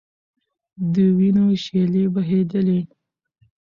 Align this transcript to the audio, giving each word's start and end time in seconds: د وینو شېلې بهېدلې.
د 0.93 0.95
وینو 1.17 1.45
شېلې 1.63 2.05
بهېدلې. 2.13 2.79